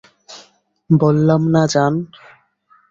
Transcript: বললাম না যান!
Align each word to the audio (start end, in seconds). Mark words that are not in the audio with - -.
বললাম 0.89 1.41
না 1.53 1.63
যান! 1.73 1.93